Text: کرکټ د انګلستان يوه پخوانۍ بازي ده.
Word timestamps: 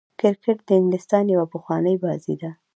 کرکټ 0.19 0.57
د 0.67 0.69
انګلستان 0.79 1.25
يوه 1.33 1.45
پخوانۍ 1.53 1.95
بازي 2.03 2.35
ده. 2.41 2.51